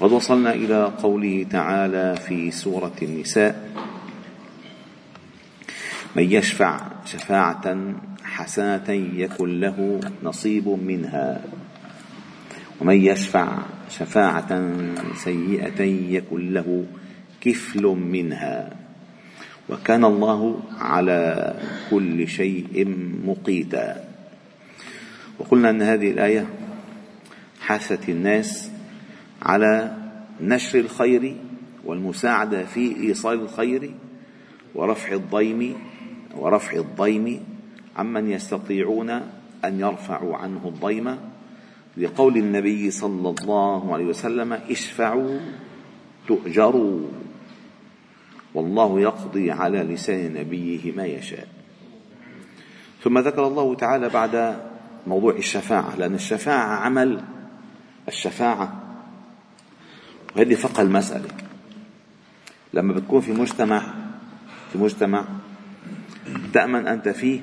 قد 0.00 0.12
وصلنا 0.12 0.54
إلى 0.54 0.84
قوله 0.84 1.46
تعالى 1.50 2.16
في 2.16 2.50
سورة 2.50 2.94
النساء 3.02 3.70
من 6.16 6.32
يشفع 6.32 6.80
شفاعة 7.04 7.94
حسنة 8.24 8.90
يكن 8.90 9.60
له 9.60 10.00
نصيب 10.22 10.68
منها 10.68 11.44
ومن 12.80 12.94
يشفع 12.94 13.58
شفاعة 13.90 14.70
سيئة 15.14 15.82
يكن 15.82 16.52
له 16.54 16.84
كفل 17.40 17.82
منها 17.86 18.70
وكان 19.68 20.04
الله 20.04 20.60
على 20.80 21.54
كل 21.90 22.28
شيء 22.28 22.88
مقيتا. 23.24 24.04
وقلنا 25.38 25.70
أن 25.70 25.82
هذه 25.82 26.10
الآية 26.10 26.46
حثت 27.60 28.08
الناس 28.08 28.70
على 29.42 29.96
نشر 30.40 30.78
الخير 30.78 31.36
والمساعدة 31.84 32.64
في 32.64 32.96
إيصال 32.96 33.40
الخير 33.40 33.94
ورفع 34.74 35.12
الضيم 35.12 35.76
ورفع 36.36 36.76
الضيم 36.76 37.44
عمن 37.96 38.30
يستطيعون 38.30 39.10
أن 39.64 39.80
يرفعوا 39.80 40.36
عنه 40.36 40.60
الضيم. 40.64 41.16
لقول 41.96 42.36
النبي 42.36 42.90
صلى 42.90 43.34
الله 43.40 43.94
عليه 43.94 44.04
وسلم 44.04 44.52
اشفعوا 44.52 45.40
تؤجروا. 46.28 47.00
والله 48.54 49.00
يقضي 49.00 49.50
على 49.50 49.78
لسان 49.78 50.32
نبيه 50.32 50.92
ما 50.92 51.06
يشاء. 51.06 51.48
ثم 53.02 53.18
ذكر 53.18 53.46
الله 53.46 53.74
تعالى 53.74 54.08
بعد 54.08 54.56
موضوع 55.06 55.32
الشفاعة 55.32 55.96
لأن 55.96 56.14
الشفاعة 56.14 56.76
عمل. 56.76 57.20
الشفاعة 58.08 58.87
وهذه 60.36 60.54
فقه 60.54 60.82
المسألة. 60.82 61.28
لما 62.74 62.92
بتكون 62.92 63.20
في 63.20 63.32
مجتمع 63.32 63.82
في 64.72 64.78
مجتمع 64.78 65.24
تأمن 66.52 66.86
أنت 66.86 67.08
فيه 67.08 67.40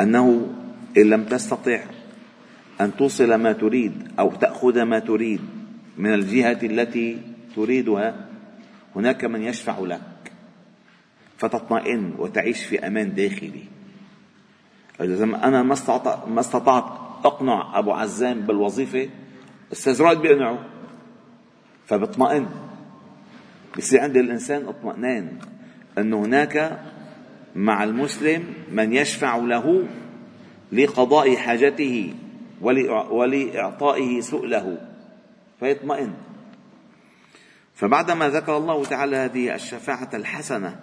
أنه 0.00 0.54
إن 0.96 1.02
لم 1.02 1.24
تستطع 1.24 1.80
أن 2.80 2.96
توصل 2.96 3.34
ما 3.34 3.52
تريد 3.52 4.08
أو 4.18 4.30
تأخذ 4.30 4.82
ما 4.82 4.98
تريد 4.98 5.40
من 5.96 6.14
الجهة 6.14 6.58
التي 6.62 7.18
تريدها 7.56 8.26
هناك 8.96 9.24
من 9.24 9.42
يشفع 9.42 9.78
لك. 9.78 10.00
فتطمئن 11.38 12.14
وتعيش 12.18 12.64
في 12.64 12.86
أمان 12.86 13.14
داخلي. 13.14 13.64
إذا 15.00 15.24
أنا 15.24 15.62
ما 15.62 15.72
استطعت 15.72 16.28
ما 16.28 16.40
استطعت 16.40 16.84
أقنع 17.24 17.78
أبو 17.78 17.92
عزام 17.92 18.40
بالوظيفة 18.40 19.08
أستاذ 19.72 20.02
رائد 20.02 20.18
بيقنعه. 20.18 20.75
فبطمئن. 21.86 22.46
بصير 23.78 24.00
عند 24.00 24.16
الإنسان 24.16 24.66
اطمئنان 24.66 25.38
أن 25.98 26.14
هناك 26.14 26.80
مع 27.54 27.84
المسلم 27.84 28.44
من 28.72 28.92
يشفع 28.92 29.36
له 29.36 29.88
لقضاء 30.72 31.36
حاجته 31.36 32.14
ولإعطائه 33.10 34.20
سؤله 34.20 34.78
فيطمئن. 35.60 36.12
فبعدما 37.74 38.28
ذكر 38.28 38.56
الله 38.56 38.84
تعالى 38.84 39.16
هذه 39.16 39.54
الشفاعة 39.54 40.10
الحسنة 40.14 40.80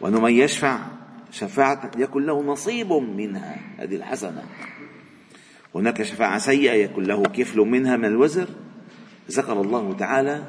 وأنه 0.00 0.20
من 0.20 0.32
يشفع 0.32 0.78
شفاعة 1.30 1.90
يكن 1.98 2.26
له 2.26 2.42
نصيب 2.42 2.92
منها 2.92 3.56
هذه 3.78 3.96
الحسنة. 3.96 4.42
هناك 5.74 6.02
شفاعة 6.02 6.38
سيئة 6.38 6.72
يكن 6.72 7.02
له 7.02 7.22
كفل 7.22 7.60
منها 7.60 7.96
من 7.96 8.04
الوزر 8.04 8.48
ذكر 9.32 9.60
الله 9.60 9.96
تعالى 9.96 10.42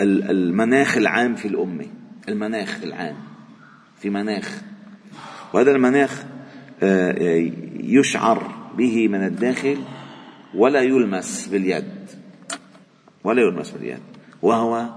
المناخ 0.00 0.96
العام 0.96 1.34
في 1.34 1.48
الأمة. 1.48 1.86
المناخ 2.28 2.82
العام. 2.82 3.16
في 4.00 4.10
مناخ. 4.10 4.62
وهذا 5.52 5.70
المناخ 5.70 6.24
آه، 6.82 7.50
يشعر 7.80 8.70
به 8.76 9.08
من 9.08 9.26
الداخل 9.26 9.78
ولا 10.54 10.80
يلمس 10.80 11.48
باليد. 11.48 11.84
ولا 13.24 13.42
يلمس 13.42 13.70
باليد. 13.70 14.00
وهو 14.42 14.88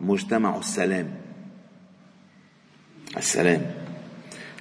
مجتمع 0.00 0.58
السلام. 0.58 1.10
السلام. 3.16 3.60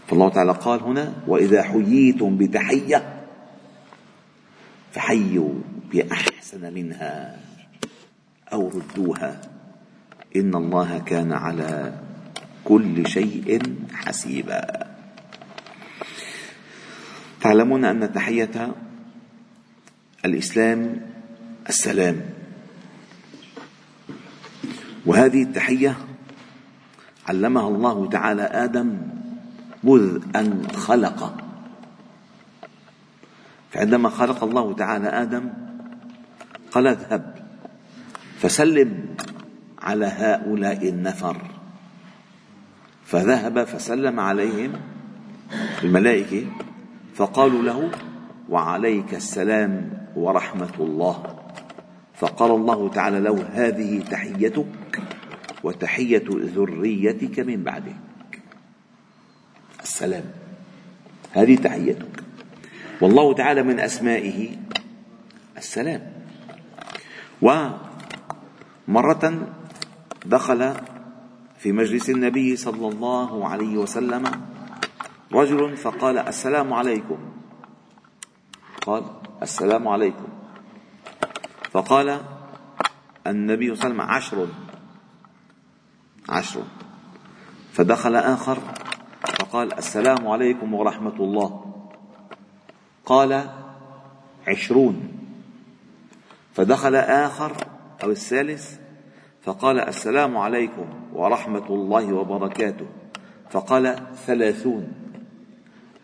فالله 0.07 0.29
تعالى 0.29 0.51
قال 0.51 0.79
هنا 0.79 1.13
وإذا 1.27 1.63
حييتم 1.63 2.38
بتحية 2.38 3.23
فحيوا 4.91 5.53
بأحسن 5.91 6.36
منها 6.55 7.39
أو 8.53 8.69
ردوها. 8.69 9.41
إن 10.35 10.55
الله 10.55 10.97
كان 10.97 11.33
على 11.33 11.93
كل 12.63 13.07
شيء 13.07 13.61
حسيبا. 13.93 14.87
تعلمون 17.41 17.85
أن 17.85 18.13
تحية 18.13 18.75
الإسلام 20.25 21.01
السلام. 21.69 22.21
وهذه 25.05 25.43
التحية 25.43 25.97
علمها 27.27 27.67
الله 27.67 28.09
تعالى 28.09 28.41
آدم 28.41 28.97
مذ 29.83 30.21
أن 30.35 30.67
خلق. 30.67 31.43
فعندما 33.71 34.09
خلق 34.09 34.43
الله 34.43 34.73
تعالى 34.73 35.07
آدم 35.07 35.66
قال 36.72 36.88
اذهب 36.88 37.35
فسلم 38.39 39.16
على 39.79 40.05
هؤلاء 40.05 40.89
النفر. 40.89 41.41
فذهب 43.05 43.63
فسلم 43.63 44.19
عليهم 44.19 44.73
الملائكة 45.83 46.45
فقالوا 47.16 47.63
له 47.63 47.91
وعليك 48.50 49.13
السلام 49.13 49.91
ورحمة 50.16 50.73
الله. 50.79 51.35
فقال 52.16 52.51
الله 52.51 52.89
تعالى 52.89 53.19
له 53.19 53.45
هذه 53.53 54.00
تحيتك 54.00 55.01
وتحية 55.63 56.25
ذريتك 56.29 57.39
من 57.39 57.63
بعدك. 57.63 58.41
السلام 59.83 60.23
هذه 61.33 61.56
تحيتك. 61.56 62.23
والله 63.01 63.33
تعالى 63.33 63.63
من 63.63 63.79
أسمائه 63.79 64.50
السلام. 65.57 66.16
ومرة 67.41 69.23
دخل 70.25 70.73
في 71.57 71.71
مجلس 71.71 72.09
النبي 72.09 72.55
صلى 72.55 72.87
الله 72.87 73.47
عليه 73.47 73.77
وسلم 73.77 74.23
رجل 75.33 75.77
فقال 75.77 76.17
السلام 76.17 76.73
عليكم. 76.73 77.17
قال 78.85 79.03
السلام 79.41 79.87
عليكم. 79.87 80.27
فقال 81.71 82.21
النبي 83.27 83.75
صلى 83.75 83.91
الله 83.91 84.03
عليه 84.03 84.15
وسلم 84.15 84.15
عشر. 84.15 84.47
عشر. 86.29 86.63
فدخل 87.73 88.15
آخر 88.15 88.57
فقال 89.39 89.73
السلام 89.73 90.27
عليكم 90.27 90.73
ورحمة 90.73 91.15
الله. 91.15 91.65
قال 93.06 93.50
عشرون. 94.47 95.06
فدخل 96.57 96.95
آخر 96.95 97.57
أو 98.04 98.12
الثالث 98.12 98.77
فقال 99.42 99.80
السلام 99.80 100.38
عليكم 100.38 100.86
ورحمة 101.13 101.65
الله 101.69 102.13
وبركاته. 102.13 102.86
فقال 103.50 103.95
ثلاثون. 104.25 104.94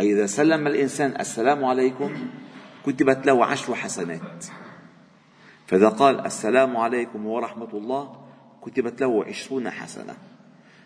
أي 0.01 0.13
إذا 0.13 0.25
سلم 0.25 0.67
الإنسان 0.67 1.13
السلام 1.19 1.65
عليكم 1.65 2.13
كتبت 2.85 3.25
له 3.25 3.45
عشر 3.45 3.75
حسنات. 3.75 4.45
فإذا 5.67 5.89
قال 5.89 6.25
السلام 6.25 6.77
عليكم 6.77 7.25
ورحمة 7.25 7.69
الله 7.73 8.15
كتبت 8.61 9.01
له 9.01 9.25
عشرون 9.25 9.69
حسنة. 9.69 10.13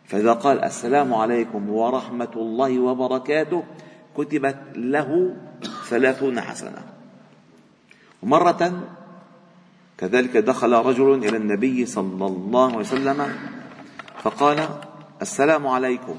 فإذا 0.05 0.33
قال 0.33 0.63
السلام 0.63 1.13
عليكم 1.13 1.69
ورحمة 1.69 2.31
الله 2.35 2.79
وبركاته 2.79 3.63
كتبت 4.17 4.59
له 4.75 5.35
ثلاثون 5.89 6.41
حسنة. 6.41 6.83
ومرة 8.23 8.87
كذلك 9.97 10.37
دخل 10.37 10.73
رجل 10.73 11.13
إلى 11.13 11.37
النبي 11.37 11.85
صلى 11.85 12.25
الله 12.25 12.67
عليه 12.67 12.77
وسلم 12.77 13.35
فقال 14.21 14.69
السلام 15.21 15.67
عليكم. 15.67 16.15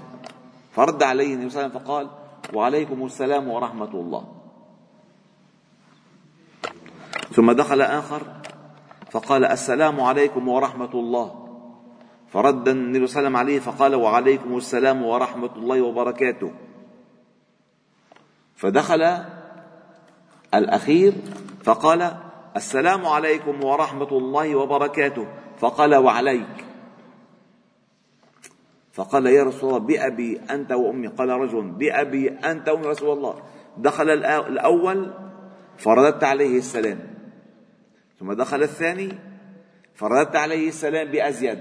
فرد 0.72 1.02
عليه 1.02 1.34
النبي 1.34 1.50
صلى 1.50 1.66
الله 1.66 1.70
عليه 1.70 1.76
وسلم 1.76 1.86
فقال 1.86 2.08
وعليكم 2.54 3.06
السلام 3.06 3.48
ورحمة 3.48 3.90
الله. 3.94 4.24
ثم 7.32 7.52
دخل 7.52 7.80
آخر 7.82 8.22
فقال 9.10 9.44
السلام 9.44 10.00
عليكم 10.00 10.48
ورحمة 10.48 10.94
الله. 10.94 11.48
فرد 12.32 12.68
النبي 12.68 13.06
صلى 13.06 13.18
الله 13.18 13.18
عليه 13.18 13.28
وسلم 13.28 13.36
عليه 13.36 13.58
فقال 13.60 13.94
وعليكم 13.94 14.56
السلام 14.56 15.02
ورحمة 15.02 15.56
الله 15.56 15.82
وبركاته. 15.82 16.52
فدخل 18.56 19.24
الأخير 20.54 21.12
فقال 21.64 22.16
السلام 22.58 23.06
عليكم 23.06 23.64
ورحمة 23.64 24.10
الله 24.18 24.56
وبركاته. 24.56 25.26
فقال 25.58 25.94
وعليك. 25.94 26.56
فقال 28.92 29.26
يا 29.26 29.42
رسول 29.42 29.70
الله 29.70 29.86
بأبي 29.86 30.40
أنت 30.50 30.72
وأمي. 30.72 31.06
قال 31.06 31.28
رجل 31.28 31.70
بأبي 31.70 32.28
أنت 32.28 32.68
وأمي 32.68 32.86
رسول 32.86 33.16
الله. 33.16 33.42
دخل 33.76 34.10
الأول 34.10 35.14
فرددت 35.78 36.24
عليه 36.24 36.58
السلام. 36.58 36.98
ثم 38.18 38.32
دخل 38.32 38.62
الثاني 38.62 39.18
فرددت 39.94 40.36
عليه 40.36 40.68
السلام 40.68 41.10
بأزيد. 41.10 41.58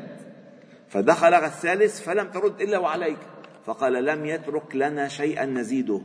فدخل 0.90 1.34
الثالث 1.34 2.02
فلم 2.02 2.28
ترد 2.32 2.62
إلا 2.62 2.78
وعليك. 2.78 3.20
فقال 3.66 4.06
لم 4.06 4.26
يترك 4.26 4.76
لنا 4.76 5.08
شيئا 5.08 5.46
نزيده. 5.46 6.02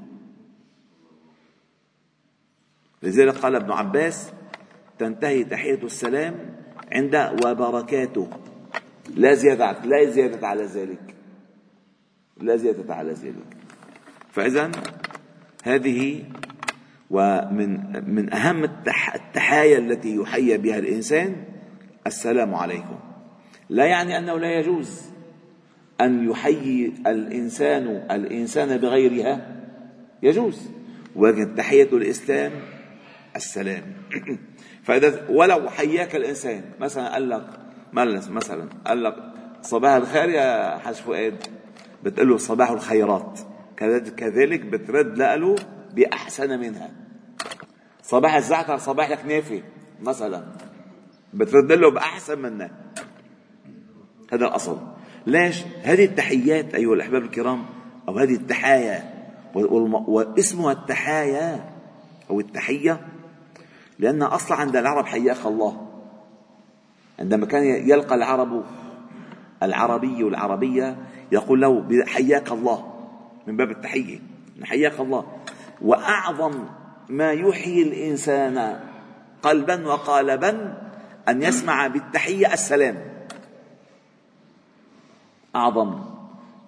لذلك 3.03 3.35
قال 3.35 3.57
ابن 3.57 3.73
عباس 3.73 4.33
تنتهي 4.99 5.45
تحية 5.45 5.83
السلام 5.83 6.35
عند 6.93 7.31
وبركاته. 7.45 8.29
لا 9.17 9.35
زيادة 9.35 9.85
لا 9.85 10.05
زيادة 10.05 10.47
على 10.47 10.65
ذلك. 10.65 11.15
لا 12.41 12.57
زيادة 12.57 12.95
على 12.95 13.13
ذلك. 13.13 13.57
فإذا 14.31 14.71
هذه 15.65 16.25
ومن 17.11 17.93
من 18.15 18.35
أهم 18.35 18.65
التحايا 19.15 19.79
التي 19.79 20.17
يحيى 20.17 20.59
بها 20.59 20.79
الإنسان 20.79 21.37
السلام 22.07 22.55
عليكم. 22.55 22.99
لا 23.69 23.85
يعني 23.85 24.19
أنه 24.19 24.39
لا 24.39 24.59
يجوز 24.59 25.03
أن 26.01 26.31
يحيي 26.31 26.93
الإنسان 27.07 27.87
الإنسان 28.11 28.77
بغيرها. 28.77 29.63
يجوز. 30.23 30.71
ولكن 31.17 31.55
تحية 31.55 31.89
الإسلام 31.93 32.53
السلام. 33.37 33.83
فإذا 34.83 35.27
ولو 35.29 35.71
حياك 35.71 36.17
الإنسان 36.17 36.65
مثلا 36.81 37.13
قال 37.13 37.29
لك 37.29 37.47
مثلا 38.31 38.69
قال 38.87 39.03
لك 39.03 39.17
صباح 39.63 39.93
الخير 39.93 40.29
يا 40.29 40.79
حاج 40.79 40.95
فؤاد. 40.95 41.47
بتقول 42.03 42.29
له 42.29 42.37
صباح 42.37 42.71
الخيرات. 42.71 43.41
كذلك 44.17 44.61
بترد 44.61 45.19
له 45.19 45.57
بأحسن 45.95 46.61
منها. 46.61 46.91
صباح 48.03 48.35
الزعتر 48.35 48.79
صباح 48.79 49.11
الكنافة 49.11 49.63
مثلا. 50.03 50.45
بترد 51.35 51.73
له 51.73 51.91
بأحسن 51.91 52.39
منها 52.39 52.71
هذا 54.33 54.47
الأصل. 54.47 54.79
ليش؟ 55.27 55.63
هذه 55.83 56.05
التحيات 56.05 56.75
أيها 56.75 56.95
الأحباب 56.95 57.23
الكرام 57.23 57.67
أو 58.09 58.19
هذه 58.19 58.35
التحايا 58.35 59.13
واسمها 59.55 60.73
التحايا 60.73 61.71
أو 62.31 62.41
التحية 62.41 63.01
لأن 63.99 64.23
أصلا 64.23 64.57
عند 64.57 64.77
العرب 64.77 65.07
حياك 65.07 65.47
الله. 65.47 65.87
عندما 67.19 67.47
كان 67.47 67.65
يلقى 67.65 68.15
العرب 68.15 68.65
العربي 69.63 70.25
والعربية 70.25 70.97
يقول 71.33 71.61
له 71.61 72.05
حياك 72.07 72.53
الله 72.53 72.93
من 73.47 73.57
باب 73.57 73.71
التحية. 73.71 74.19
حياك 74.63 75.01
الله. 75.01 75.27
وأعظم 75.83 76.65
ما 77.09 77.33
يحيي 77.33 77.83
الإنسان 77.83 78.81
قلبا 79.43 79.87
وقالبا 79.87 80.79
أن 81.29 81.43
يسمع 81.43 81.87
بالتحية 81.87 82.53
السلام. 82.53 82.97
أعظم 85.57 86.05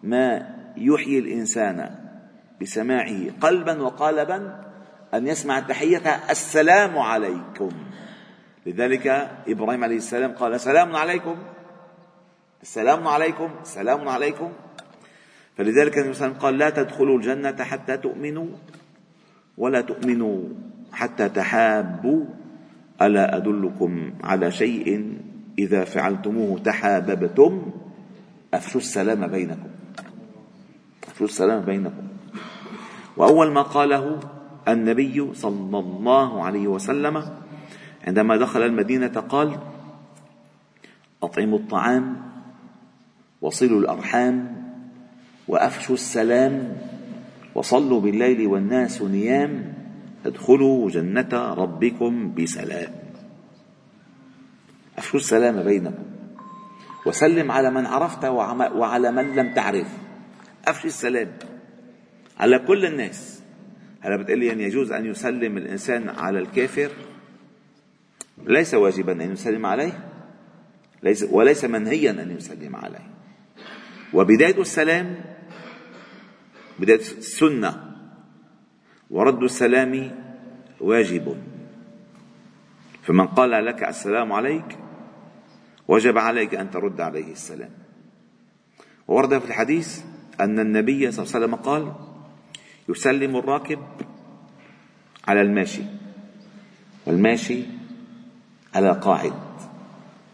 ما 0.02 0.54
يحيي 0.76 1.18
الإنسان 1.18 1.90
بسماعه 2.60 3.30
قلبا 3.40 3.82
وقالبا 3.82 4.63
أن 5.14 5.26
يسمع 5.26 5.58
التحية 5.58 6.31
السلام 6.31 6.99
عليكم. 6.99 7.70
لذلك 8.66 9.06
إبراهيم 9.49 9.84
عليه 9.84 9.96
السلام 9.96 10.32
قال 10.32 10.61
سلام 10.61 10.96
عليكم. 10.96 11.37
السلام 12.62 13.08
عليكم 13.08 13.50
سلام 13.62 14.08
عليكم. 14.08 14.52
فلذلك 15.56 15.99
النبي 15.99 16.14
صلى 16.14 16.26
الله 16.26 16.37
عليه 16.37 16.37
وسلم 16.37 16.43
قال 16.43 16.58
لا 16.58 16.70
تدخلوا 16.70 17.19
الجنة 17.19 17.64
حتى 17.64 17.96
تؤمنوا 17.96 18.49
ولا 19.58 19.81
تؤمنوا 19.81 20.38
حتى 20.93 21.28
تحابوا. 21.28 22.25
ألا 23.02 23.37
أدلكم 23.37 24.12
على 24.25 24.50
شيء؟ 24.50 25.19
إذا 25.58 25.84
فعلتموه 25.84 26.58
تحاببتم. 26.58 27.72
أفشوا 28.55 28.81
السلام 28.81 29.26
بينكم. 29.26 29.70
أفشوا 31.08 31.26
السلام 31.26 31.60
بينكم. 31.60 32.08
وأول 33.17 33.52
ما 33.52 33.62
قاله 33.62 34.20
النبي 34.69 35.34
صلى 35.34 35.78
الله 35.78 36.43
عليه 36.43 36.66
وسلم 36.69 37.25
عندما 38.06 38.37
دخل 38.37 38.62
المدينة 38.62 39.20
قال 39.20 39.58
أطعموا 41.22 41.58
الطعام 41.58 42.16
وصلوا 43.40 43.81
الأرحام 43.81 44.64
وأفشوا 45.49 45.94
السلام 45.94 46.76
وصلوا 47.55 48.00
بالليل 48.00 48.46
والناس 48.46 49.02
نيام 49.02 49.75
ادخلوا 50.26 50.90
جنة 50.90 51.55
ربكم 51.55 52.34
بسلام. 52.34 52.93
أفشوا 54.99 55.20
السلام 55.20 55.62
بينكم. 55.62 56.05
وسلم 57.06 57.52
على 57.52 57.70
من 57.70 57.87
عرفت 57.87 58.25
وعلى 58.25 59.12
من 59.12 59.37
لم 59.37 59.55
تعرف. 59.55 59.88
أفشي 60.64 60.88
السلام 60.88 61.28
على 62.40 62.58
كل 62.58 62.87
الناس. 62.87 63.33
هلا 64.04 64.16
بتقول 64.16 64.38
لي 64.38 64.52
أن 64.52 64.60
يجوز 64.60 64.92
أن 64.92 65.06
يسلم 65.06 65.56
الإنسان 65.56 66.08
على 66.08 66.38
الكافر؟ 66.38 66.90
ليس 68.46 68.74
واجبا 68.74 69.12
أن 69.12 69.32
يسلم 69.32 69.66
عليه 69.66 70.10
ليس 71.02 71.22
وليس 71.30 71.64
منهيا 71.64 72.10
أن 72.10 72.30
يسلم 72.30 72.76
عليه. 72.76 73.06
وبداية 74.12 74.60
السلام 74.60 75.24
بداية 76.79 76.98
السنة 76.98 77.96
ورد 79.10 79.43
السلام 79.43 80.10
واجب. 80.81 81.36
فمن 83.02 83.26
قال 83.26 83.64
لك 83.64 83.84
السلام 83.84 84.32
عليك 84.32 84.79
وجب 85.88 86.19
عليك 86.19 86.55
أن 86.55 86.70
ترد 86.70 87.00
عليه 87.00 87.32
السلام. 87.32 87.70
وورد 89.08 89.38
في 89.38 89.46
الحديث 89.46 90.02
أن 90.40 90.58
النبي 90.58 91.10
صلى 91.10 91.24
الله 91.24 91.34
عليه 91.34 91.46
وسلم 91.46 91.55
قال 91.55 92.13
يسلم 92.88 93.36
الراكب 93.36 93.79
على 95.29 95.41
الماشي 95.41 95.82
والماشي 97.06 97.62
على 98.74 98.91
القاعد 98.91 99.32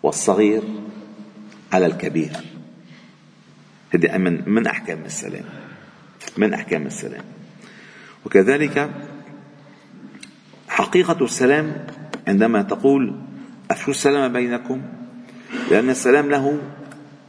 والصغير 0.02 0.62
على 1.72 1.86
الكبير. 1.86 2.36
هذه 3.94 4.18
من 4.18 4.48
من 4.48 4.66
أحكام 4.66 5.04
السلام 5.04 5.44
من 6.36 6.54
أحكام 6.54 6.86
السلام. 6.86 7.24
وكذلك 8.26 8.90
حقيقة 10.68 11.24
السلام 11.24 11.86
عندما 12.28 12.62
تقول 12.62 13.20
أفشوا 13.70 13.90
السلام 13.90 14.32
بينكم؟ 14.32 14.82
لأن 15.70 15.90
السلام 15.90 16.30
له 16.30 16.58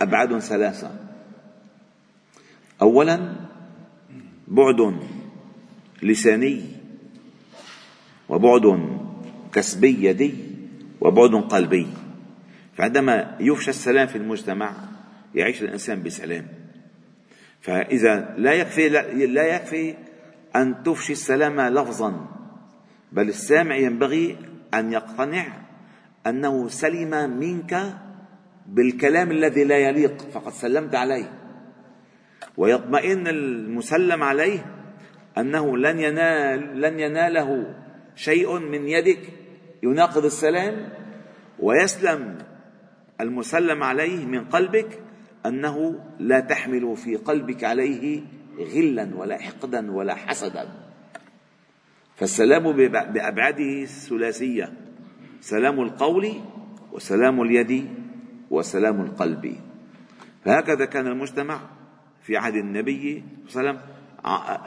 أبعاد 0.01 0.40
ثلاثة. 0.40 0.92
أولا 2.82 3.36
بعد 4.51 5.00
لساني 6.03 6.62
وبعد 8.29 8.65
كسبي 9.53 10.03
يدي 10.03 10.34
وبعد 11.01 11.36
قلبي. 11.36 11.88
فعندما 12.77 13.38
يفشى 13.39 13.70
السلام 13.70 14.08
في 14.08 14.17
المجتمع 14.17 14.74
يعيش 15.36 15.62
الإنسان 15.62 16.03
بسلام. 16.03 16.48
فإذا 17.62 18.36
لا 18.38 18.53
يكفي 18.53 18.89
لا 19.27 19.55
يكفي 19.55 19.96
أن 20.55 20.84
تفشي 20.84 21.13
السلام 21.13 21.62
لفظا 21.62 22.27
بل 23.12 23.29
السامع 23.29 23.75
ينبغي 23.75 24.38
أن 24.74 24.93
يقتنع 24.93 25.48
أنه 26.27 26.67
سلم 26.67 27.39
منك 27.39 27.93
بالكلام 28.67 29.31
الذي 29.31 29.63
لا 29.63 29.77
يليق 29.77 30.22
فقد 30.34 30.53
سلمت 30.53 30.96
عليه 30.96 31.41
ويطمئن 32.58 33.28
المسلم 33.28 34.24
عليه 34.24 34.66
أنه 35.38 35.78
لن 35.78 36.00
ينال 36.00 36.82
لن 36.82 37.00
يناله 37.00 37.76
شيء 38.16 38.60
من 38.60 38.88
يدك. 38.88 39.20
يناقض 39.84 40.26
السلام. 40.26 40.90
ويسلم 41.60 42.38
المسلم 43.22 43.84
عليه 43.84 44.26
من 44.26 44.46
قلبك 44.46 45.00
أنه 45.46 46.00
لا 46.20 46.40
تحمل 46.40 46.98
في 46.98 47.16
قلبك 47.16 47.64
عليه 47.64 48.22
غلا 48.60 49.12
ولا 49.16 49.38
حقدا 49.38 49.92
ولا 49.92 50.16
حسدا. 50.16 50.70
فالسلام 52.16 52.72
بأبعاده 53.14 53.82
الثلاثية 53.82 54.74
سلام 55.42 55.82
القول 55.82 56.34
وسلام 56.92 57.42
اليد 57.42 57.90
وسلام 58.50 59.02
القلب. 59.02 59.56
فهكذا 60.46 60.86
كان 60.86 61.08
المجتمع 61.08 61.62
في 62.24 62.38
عهد 62.38 62.56
النبي 62.56 63.24
صلى 63.48 63.62
الله 63.62 63.70
عليه 63.70 63.80
وسلم 63.80 63.92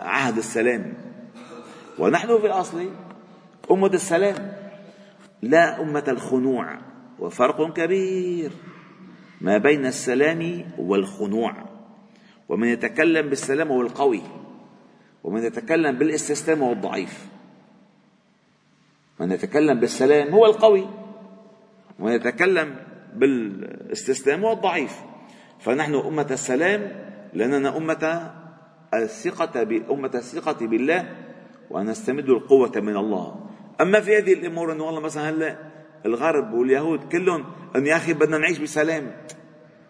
عهد 0.08 0.36
السلام. 0.36 0.94
ونحن 1.98 2.38
في 2.38 2.46
الأصل 2.46 2.90
أمة 3.70 3.86
السلام 3.94 4.52
لا 5.42 5.82
أمة 5.82 6.04
الخنوع 6.08 6.78
وفرق 7.18 7.72
كبير 7.72 8.50
ما 9.40 9.58
بين 9.58 9.86
السلام 9.86 10.64
والخنوع. 10.78 11.54
ومن 12.48 12.68
يتكلم 12.68 13.28
بالسلام 13.28 13.68
هو 13.68 13.82
القوي 13.82 14.22
ومن 15.24 15.44
يتكلم 15.44 15.98
بالاستسلام 15.98 16.62
هو 16.62 16.72
الضعيف. 16.72 17.26
من 19.20 19.32
يتكلم 19.32 19.80
بالسلام 19.80 20.28
هو 20.28 20.46
القوي 20.46 20.86
ومن 21.98 22.12
يتكلم 22.12 22.76
بالاستسلام 23.14 24.44
هو 24.44 24.52
الضعيف. 24.52 25.00
فنحن 25.60 25.94
أمة 25.94 26.26
السلام 26.30 27.04
لأننا 27.34 27.76
أمة 27.76 28.32
الثقة 28.94 29.62
أمة 29.90 30.10
الثقة 30.14 30.66
بالله 30.66 31.16
ونستمد 31.70 32.28
القوة 32.28 32.72
من 32.76 32.96
الله. 32.96 33.46
أما 33.80 34.00
في 34.00 34.18
هذه 34.18 34.32
الأمور 34.32 34.72
أنه 34.72 34.84
والله 34.84 35.00
مثلا 35.00 35.30
هلا 35.30 35.58
الغرب 36.06 36.52
واليهود 36.52 37.08
كلهم 37.12 37.44
أن 37.76 37.86
يا 37.86 37.96
أخي 37.96 38.12
بدنا 38.12 38.38
نعيش 38.38 38.58
بسلام. 38.58 39.16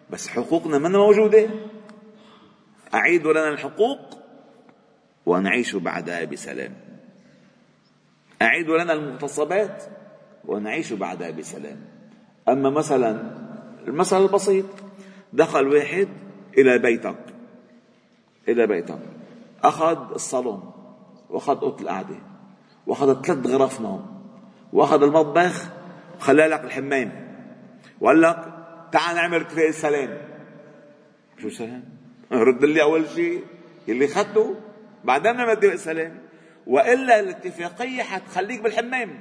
بس 0.09 0.27
حقوقنا 0.27 0.77
من 0.77 0.91
موجودة. 0.91 1.49
أعيدوا 2.93 3.33
لنا 3.33 3.49
الحقوق 3.49 3.99
ونعيش 5.25 5.75
بعدها 5.75 6.25
بسلام. 6.25 6.73
أعيدوا 8.41 8.77
لنا 8.77 8.93
المغتصبات 8.93 9.83
ونعيش 10.45 10.93
بعدها 10.93 11.31
بسلام. 11.31 11.77
أما 12.49 12.69
مثلا 12.69 13.31
المثل 13.87 14.21
البسيط 14.21 14.65
دخل 15.33 15.67
واحد 15.67 16.07
إلى 16.57 16.77
بيتك. 16.77 17.34
إلى 18.47 18.67
بيتك 18.67 18.99
أخذ 19.63 20.13
الصالون 20.13 20.71
وأخذ 21.29 21.61
أوضة 21.61 21.81
القعدة 21.81 22.15
وأخذ 22.87 23.21
ثلاث 23.21 23.47
غرف 23.47 23.81
نوم 23.81 24.21
وأخذ 24.73 25.03
المطبخ 25.03 25.69
وخلى 26.19 26.47
لك 26.47 26.63
الحمام. 26.63 27.25
وقال 28.01 28.21
لك 28.21 28.53
تعال 28.91 29.15
نعمل 29.15 29.41
اتفاق 29.41 29.67
السلام 29.67 30.17
شو 31.41 31.49
سلام؟ 31.49 31.83
رد 32.31 32.65
لي 32.65 32.81
أول 32.81 33.09
شيء 33.09 33.43
اللي 33.89 34.07
خدته 34.07 34.55
بعدين 35.03 35.35
نعمل 35.35 35.51
اتفاق 35.51 35.71
السلام 35.71 36.19
وإلا 36.67 37.19
الاتفاقية 37.19 38.03
حتخليك 38.03 38.61
بالحمام. 38.61 39.19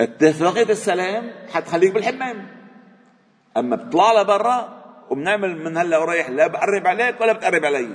اتفاقية 0.00 0.70
السلام 0.70 1.30
حتخليك 1.52 1.92
بالحمام. 1.92 2.46
أما 3.56 3.76
بتطلع 3.76 4.22
لبرا 4.22 4.79
وبنعمل 5.10 5.64
من 5.64 5.76
هلا 5.76 5.98
ورايح 5.98 6.30
لا 6.30 6.46
بقرب 6.46 6.86
عليك 6.86 7.20
ولا 7.20 7.32
بتقرب 7.32 7.64
علي. 7.64 7.88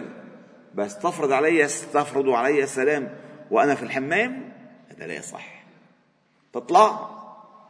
بس 0.75 0.99
تفرض 0.99 1.31
علي 1.31 1.67
تفرض 1.67 2.29
علي 2.29 2.63
السلام. 2.63 3.09
وأنا 3.51 3.75
في 3.75 3.83
الحمام؟ 3.83 4.53
هذا 4.89 5.07
لا 5.07 5.13
يصح. 5.13 5.65
تطلع 6.53 7.09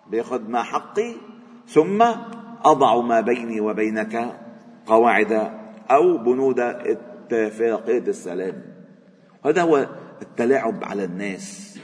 بياخذ 0.08 0.50
ما 0.50 0.64
حقي 0.64 1.14
ثم 1.68 2.02
أضع 2.64 3.02
ما 3.02 3.22
بيني 3.22 3.60
وبينك 3.62 4.36
قواعد 4.86 5.52
أو 5.92 6.18
بنود 6.18 6.60
اتفاقية 6.60 8.08
السلام. 8.08 8.62
هذا 9.46 9.62
هو 9.62 9.90
التلاعب 10.22 10.84
على 10.84 11.04
الناس. 11.04 11.78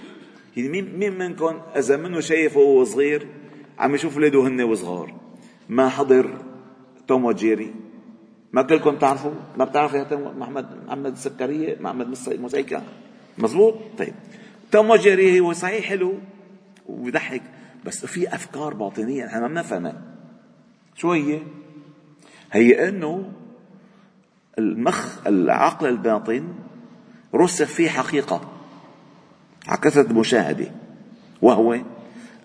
يعني 0.57 0.69
مين 0.69 0.99
مين 0.99 1.17
منكم 1.17 1.61
إذا 1.75 1.97
منه 1.97 2.19
شايفه 2.19 2.59
وهو 2.59 2.83
صغير 2.83 3.27
عم 3.79 3.95
يشوف 3.95 4.15
اولاده 4.15 4.41
هن 4.41 4.61
وصغار؟ 4.61 5.13
ما 5.69 5.89
حضر 5.89 6.50
توم 7.11 7.25
وجيري. 7.25 7.73
ما 8.53 8.61
كلكم 8.61 8.95
تعرفوا 8.95 9.31
ما 9.57 9.65
بتعرفوا 9.65 9.99
يا 9.99 10.33
محمد 10.37 10.65
محمد 10.87 11.11
السكريه 11.11 11.77
محمد 11.79 12.07
مسيكا 12.39 12.83
مزبوط 13.37 13.75
طيب. 13.97 14.13
توم 14.71 14.89
وجيري 14.89 15.39
هو 15.39 15.53
صحيح 15.53 15.85
حلو 15.85 16.13
وبيضحك 16.87 17.41
بس 17.85 18.05
في 18.05 18.35
أفكار 18.35 18.73
باطنية 18.73 19.25
إحنا 19.25 19.39
ما 19.39 19.47
بنفهمها. 19.47 20.01
شو 20.95 21.11
هي؟ 21.11 21.39
هي 22.51 22.89
إنه 22.89 23.31
المخ 24.57 25.27
العقل 25.27 25.87
الباطن 25.87 26.47
رسخ 27.35 27.65
فيه 27.65 27.89
حقيقة 27.89 28.41
عكست 29.67 30.11
مشاهدة 30.11 30.71
وهو 31.41 31.77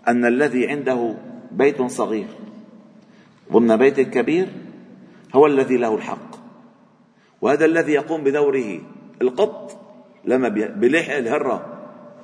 أن 0.09 0.25
الذي 0.25 0.69
عنده 0.69 1.15
بيت 1.53 1.83
صغير. 1.83 2.29
ضمن 3.53 3.77
بيت 3.77 4.01
كبير 4.01 4.49
هو 5.35 5.47
الذي 5.47 5.77
له 5.77 5.95
الحق. 5.95 6.37
وهذا 7.41 7.65
الذي 7.65 7.93
يقوم 7.93 8.25
بدوره 8.25 8.81
القط 9.23 9.81
لما 10.25 10.49
بيلاحق 10.49 11.15
الهرة 11.15 11.67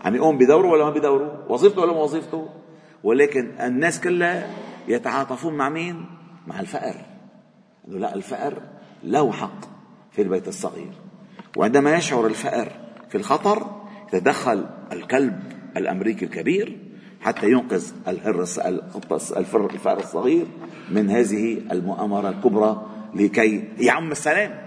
عم 0.05 0.15
يقوم 0.15 0.39
بدوره 0.39 0.69
ولا 0.69 0.85
ما 0.85 0.91
بدوره؟ 0.91 1.45
وظيفته 1.49 1.83
ولا 1.83 1.93
ما 1.93 2.03
وظيفته؟ 2.03 2.49
ولكن 3.05 3.51
الناس 3.61 4.01
كلها 4.01 4.51
يتعاطفون 4.89 5.55
مع 5.55 5.69
مين؟ 5.69 6.07
مع 6.47 6.61
الفأر 6.61 6.95
لا 7.89 8.15
الفأر 8.15 8.63
له 9.05 9.33
حق 9.33 9.61
في 10.11 10.23
البيت 10.23 10.49
الصغير. 10.49 10.93
وعندما 11.57 11.95
يشعر 11.95 12.27
الفأر 12.27 12.73
في 13.09 13.19
الخطر 13.19 13.83
يتدخل 14.13 14.67
الكلب 14.93 15.43
الأمريكي 15.77 16.25
الكبير 16.25 16.79
حتى 17.23 17.51
ينقذ 17.51 17.93
الهرس 18.09 18.59
الفأر 19.37 19.99
الصغير 19.99 20.47
من 20.91 21.11
هذه 21.11 21.59
المؤامرة 21.73 22.29
الكبرى 22.29 22.87
لكي 23.15 23.69
يعم 23.79 24.13
السلام. 24.13 24.67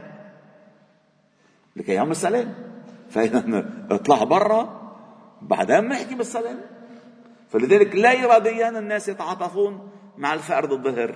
لكي 1.76 1.94
يعم 1.94 2.12
السلام. 2.12 2.54
فإذا 3.10 3.66
اطلع 3.92 4.24
برا 4.24 4.92
بعدها 5.42 5.80
بنحكي 5.80 6.16
بالسلام. 6.16 6.58
فلذلك 7.50 7.96
لا 7.96 8.24
إراديا 8.24 8.70
الناس 8.70 9.10
يتعاطفون 9.10 9.90
مع 10.18 10.34
الفأر 10.34 10.66
ضد 10.66 10.88
الهر. 10.88 11.16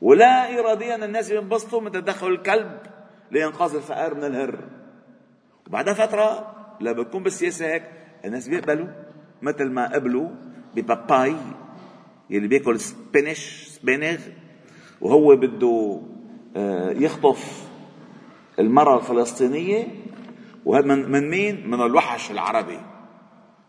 ولا 0.00 0.60
إراديا 0.60 1.04
الناس 1.04 1.30
ينبسطوا 1.30 1.80
من 1.80 1.92
تدخل 1.92 2.26
الكلب 2.26 2.78
لإنقاذ 3.30 3.74
الفقر 3.74 4.14
من 4.14 4.24
الهر. 4.24 4.58
وبعدها 5.66 5.94
فترة 5.94 6.54
لما 6.80 7.02
بتكون 7.02 7.22
بالسياسة 7.22 7.66
هيك. 7.66 7.82
الناس 8.24 8.48
بيقبلوا. 8.48 9.03
مثل 9.44 9.70
ما 9.70 9.94
قبلوا 9.94 10.28
بباباي 10.74 11.36
يلي 12.30 12.48
بياكل 12.48 12.80
spinach 12.80 13.68
spinach 13.68 14.18
وهو 15.00 15.36
بده 15.36 16.00
آه، 16.56 16.90
يخطف 16.90 17.68
المرأة 18.58 18.98
الفلسطينية 18.98 19.86
وهذا 20.64 20.86
من, 20.86 21.30
مين؟ 21.30 21.70
من 21.70 21.80
الوحش 21.80 22.30
العربي. 22.30 22.78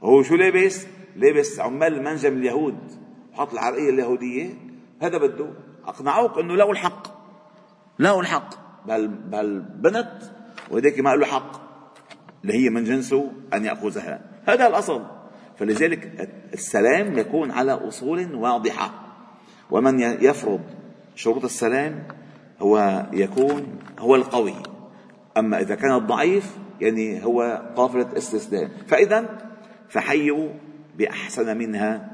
هو 0.04 0.24
شو 0.24 0.36
لابس؟ 0.36 0.88
لابس 1.16 1.60
عمال 1.60 1.94
المنجم 1.94 2.34
اليهود 2.34 2.78
وحط 3.34 3.54
العرقية 3.54 3.90
اليهودية. 3.90 4.50
هذا 5.02 5.18
بده 5.18 5.48
أقنعوك 5.86 6.38
أنه 6.38 6.56
له 6.56 6.72
الحق. 6.72 7.08
له 8.00 8.20
الحق. 8.20 8.50
بهالبنت 8.86 10.22
وهذيك 10.72 11.00
ما 11.00 11.10
له 11.10 11.26
حق. 11.26 11.66
اللي 12.42 12.54
هي 12.54 12.70
من 12.70 12.84
جنسه 12.84 13.32
أن 13.54 13.66
يأخذها. 13.66 14.22
هذا 14.46 14.68
الأصل. 14.68 15.15
فلذلك 15.58 16.30
السلام 16.54 17.18
يكون 17.18 17.52
على 17.52 17.72
أصول 17.72 18.36
واضحة. 18.36 18.92
ومن 19.72 20.00
يفرض 20.00 20.62
شروط 21.16 21.44
السلام 21.44 22.04
هو 22.60 23.06
يكون 23.14 23.80
هو 24.00 24.16
القوي. 24.16 24.56
أما 25.38 25.60
إذا 25.60 25.76
كان 25.76 25.96
الضعيف 25.96 26.58
يعني 26.82 27.26
هو 27.26 27.62
قافلة 27.76 28.18
استسلام. 28.18 28.70
فإذا 28.88 29.26
فحيوا 29.90 30.50
بأحسن 30.98 31.58
منها 31.58 32.12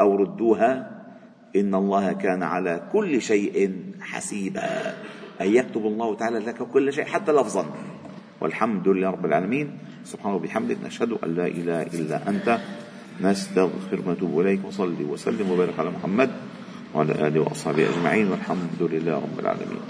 أو 0.00 0.16
ردوها. 0.16 1.02
إن 1.56 1.74
الله 1.74 2.12
كان 2.12 2.42
على 2.42 2.88
كل 2.92 3.22
شيء 3.22 3.82
حسيبا. 4.00 4.94
أن 5.40 5.54
يكتب 5.54 5.86
الله 5.86 6.16
تعالى 6.16 6.38
لك 6.38 6.62
كل 6.62 6.92
شيء 6.92 7.04
حتى 7.04 7.32
لفظا. 7.32 7.66
والحمد 8.42 8.88
لله 8.88 9.10
رب 9.10 9.26
العالمين. 9.26 9.66
سبحانه 10.02 10.34
وبحمدك 10.34 10.76
نشهد 10.86 11.22
أن 11.22 11.34
لا 11.38 11.46
إله 11.46 11.82
إلا 11.94 12.16
أنت. 12.26 12.58
نستغفرك 13.22 14.06
ونتوب 14.06 14.40
إليك. 14.40 14.66
وصلي 14.66 15.04
وسلم 15.04 15.46
وبارك 15.50 15.78
على 15.78 15.90
محمد 15.90 16.30
وعلى 16.94 17.12
آله 17.26 17.40
وأصحابه 17.40 17.86
أجمعين. 17.86 18.26
والحمد 18.34 18.80
لله 18.80 19.14
رب 19.14 19.38
العالمين. 19.38 19.82